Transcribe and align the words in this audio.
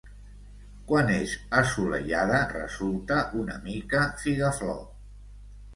Quan 0.91 1.11
és 1.15 1.35
assolellada 1.59 2.41
resulta 2.55 3.21
una 3.45 3.61
mica 3.69 4.05
figaflor. 4.25 4.83